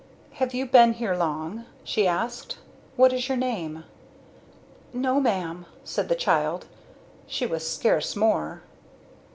[0.39, 2.57] "Have you been here long?" she asked.
[2.95, 3.83] "What is your name?"
[4.93, 6.65] "No, ma'am," said the child
[7.27, 8.63] she was scarce more.